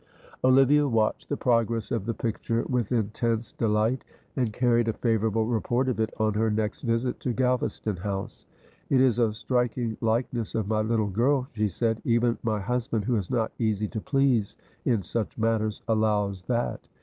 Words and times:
Olivia 0.43 0.87
watched 0.87 1.29
the 1.29 1.37
progress 1.37 1.91
of 1.91 2.07
the 2.07 2.13
picture 2.15 2.65
with 2.67 2.91
intense 2.91 3.53
delight, 3.53 4.03
and 4.35 4.51
carried 4.51 4.87
a 4.87 4.93
favourable 4.93 5.45
report 5.45 5.87
of 5.87 5.99
it 5.99 6.09
on 6.17 6.33
her 6.33 6.49
next 6.49 6.81
visit 6.81 7.19
to 7.19 7.35
Galvaston 7.35 7.99
House. 7.99 8.47
"It 8.89 8.99
is 8.99 9.19
a 9.19 9.31
striking 9.31 9.97
likeness 10.01 10.55
of 10.55 10.67
my 10.67 10.81
little 10.81 11.09
girl," 11.11 11.47
she 11.53 11.67
said. 11.67 12.01
"Even 12.03 12.39
my 12.41 12.59
husband, 12.59 13.05
who 13.05 13.15
is 13.15 13.29
not 13.29 13.51
easy 13.59 13.87
to 13.89 14.01
please 14.01 14.57
in 14.85 15.03
such 15.03 15.37
matters, 15.37 15.83
allows 15.87 16.45
that. 16.45 16.81